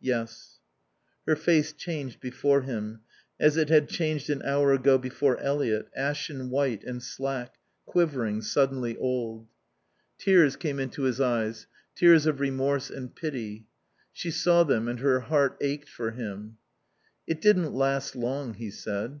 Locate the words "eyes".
11.20-11.66